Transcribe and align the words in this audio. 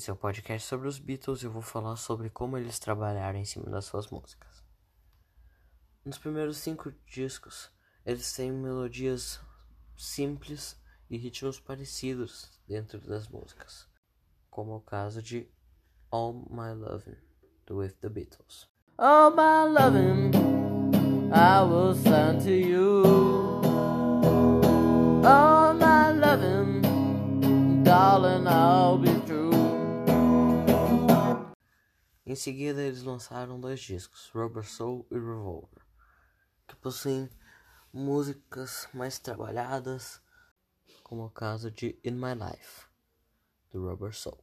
Esse 0.00 0.08
é 0.08 0.14
o 0.14 0.16
podcast 0.16 0.66
sobre 0.66 0.88
os 0.88 0.98
Beatles 0.98 1.42
e 1.42 1.44
eu 1.44 1.50
vou 1.50 1.60
falar 1.60 1.94
sobre 1.96 2.30
como 2.30 2.56
eles 2.56 2.78
trabalharam 2.78 3.38
em 3.38 3.44
cima 3.44 3.68
das 3.68 3.84
suas 3.84 4.08
músicas. 4.08 4.64
Nos 6.02 6.16
primeiros 6.16 6.56
cinco 6.56 6.90
discos, 7.06 7.70
eles 8.06 8.32
têm 8.32 8.50
melodias 8.50 9.38
simples 9.94 10.74
e 11.10 11.18
ritmos 11.18 11.60
parecidos 11.60 12.48
dentro 12.66 12.98
das 12.98 13.28
músicas, 13.28 13.86
como 14.48 14.74
o 14.74 14.80
caso 14.80 15.20
de 15.20 15.46
All 16.10 16.32
My 16.48 16.72
Lovin' 16.72 17.18
do 17.66 17.76
With 17.76 17.92
the 18.00 18.08
Beatles. 18.08 18.70
All 18.96 19.30
my 19.30 19.70
loving 19.70 20.30
I 21.30 21.60
will 21.60 21.94
send 21.94 22.42
to 22.44 22.52
you. 22.52 23.02
All 25.26 25.74
my 25.74 26.10
loving, 26.12 27.82
darling, 27.84 28.46
I'll 28.48 28.96
be 28.96 29.12
true. 29.26 29.49
Em 32.30 32.36
seguida, 32.36 32.80
eles 32.80 33.02
lançaram 33.02 33.58
dois 33.58 33.80
discos, 33.80 34.30
Rubber 34.32 34.62
Soul 34.62 35.04
e 35.10 35.14
Revolver, 35.14 35.82
que 36.68 36.76
possuem 36.76 37.28
músicas 37.92 38.86
mais 38.94 39.18
trabalhadas, 39.18 40.22
como 41.02 41.24
o 41.24 41.30
caso 41.30 41.72
de 41.72 41.98
In 42.04 42.12
My 42.12 42.34
Life, 42.34 42.86
do 43.72 43.84
Rubber 43.84 44.14
Soul. 44.14 44.38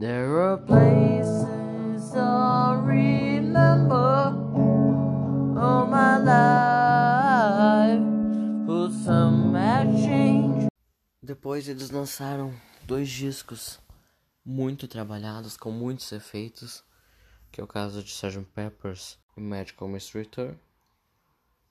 There 0.00 0.40
are 0.40 0.58
places 0.66 2.16
Depois 11.46 11.68
eles 11.68 11.90
lançaram 11.90 12.52
dois 12.82 13.08
discos 13.08 13.78
muito 14.44 14.88
trabalhados, 14.88 15.56
com 15.56 15.70
muitos 15.70 16.10
efeitos, 16.10 16.82
que 17.52 17.60
é 17.60 17.64
o 17.64 17.68
caso 17.68 18.02
de 18.02 18.10
Sgt. 18.10 18.44
Peppers 18.52 19.16
e 19.36 19.40
Magical 19.40 19.86
Mystery 19.86 20.26
Tour. 20.26 20.56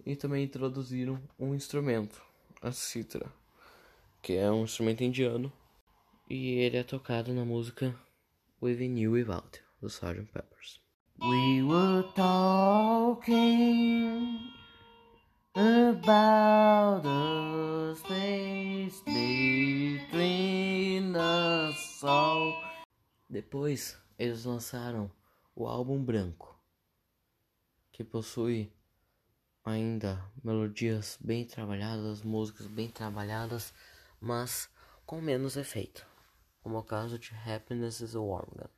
E 0.05 0.15
também 0.15 0.45
introduziram 0.45 1.21
um 1.37 1.53
instrumento, 1.53 2.21
a 2.61 2.71
cítara, 2.71 3.29
que 4.21 4.37
é 4.37 4.49
um 4.49 4.63
instrumento 4.63 5.03
indiano, 5.03 5.51
e 6.29 6.51
ele 6.51 6.77
é 6.77 6.83
tocado 6.83 7.33
na 7.33 7.43
música 7.43 7.93
Within 8.61 8.97
You 8.97 9.11
Without 9.11 9.61
do 9.81 9.87
Sgt. 9.87 10.31
Peppers. 10.31 10.79
We 11.19 11.63
were 11.63 12.07
talking 12.15 14.39
about 15.53 16.64
Depois, 23.35 23.99
eles 24.17 24.45
lançaram 24.45 25.11
o 25.53 25.67
álbum 25.67 26.01
branco, 26.01 26.57
que 27.91 28.01
possui 28.01 28.71
ainda 29.61 30.23
melodias 30.41 31.17
bem 31.19 31.43
trabalhadas, 31.43 32.21
músicas 32.21 32.65
bem 32.65 32.87
trabalhadas, 32.87 33.73
mas 34.21 34.69
com 35.05 35.19
menos 35.19 35.57
efeito, 35.57 36.07
como 36.63 36.77
é 36.77 36.79
o 36.79 36.83
caso 36.83 37.19
de 37.19 37.35
Happiness 37.35 37.99
is 37.99 38.15
a 38.15 38.21
Warm 38.21 38.47
Gun. 38.55 38.69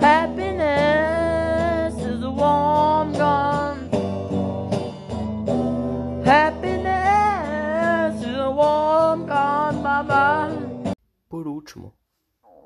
Happiness 0.00 1.94
is 1.98 2.22
a 2.22 2.30
warm 2.30 3.12
gun. 3.12 3.90
Happiness 6.24 8.18
is 8.18 8.34
a 8.34 8.50
warm 8.50 9.26
gun, 9.26 9.82
mama. 9.82 10.48
Por 11.28 11.46
último, 11.46 11.92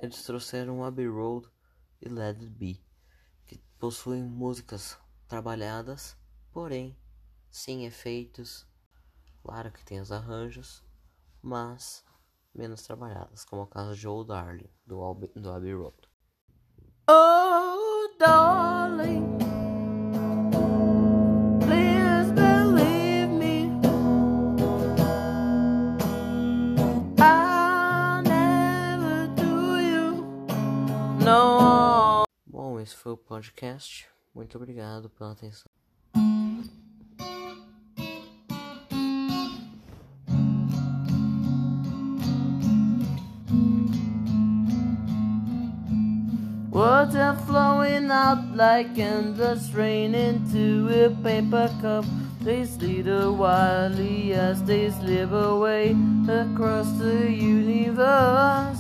eles 0.01 0.23
trouxeram 0.23 0.83
Abbey 0.83 1.07
Road 1.07 1.47
e 2.01 2.09
Let 2.09 2.39
It 2.41 2.49
Be, 2.49 2.83
que 3.47 3.59
possuem 3.79 4.23
músicas 4.23 4.99
trabalhadas, 5.29 6.17
porém 6.51 6.97
sem 7.51 7.85
efeitos. 7.85 8.67
Claro 9.43 9.71
que 9.71 9.85
tem 9.85 10.01
os 10.01 10.11
arranjos, 10.11 10.83
mas 11.43 12.03
menos 12.55 12.83
trabalhadas, 12.83 13.45
como 13.45 13.63
é 13.63 13.65
o 13.67 13.69
caso 13.69 13.95
de 13.95 14.09
Old 14.09 14.29
Darling 14.29 14.71
do, 14.87 15.15
do 15.37 15.51
Abbey 15.53 15.75
Road. 15.75 15.97
Oh, 17.09 17.70
no. 31.25 32.25
Bom, 32.47 32.81
esse 32.81 32.97
foi 32.97 33.13
o 33.13 33.17
podcast. 33.17 34.09
Muito 34.35 34.57
obrigado 34.57 35.09
pela 35.11 35.33
atenção. 35.33 35.67
Are 47.31 47.37
flowing 47.47 48.11
out 48.11 48.57
like 48.57 48.99
endless 48.99 49.71
rain 49.75 50.15
into 50.15 50.89
a 50.89 51.11
paper 51.23 51.69
cup. 51.81 52.05
They 52.43 52.65
slither 52.65 53.31
wildly 53.31 54.33
as 54.33 54.63
they 54.63 54.91
slip 54.91 55.31
away 55.31 55.95
across 56.27 56.91
the 56.99 57.31
universe. 57.31 58.80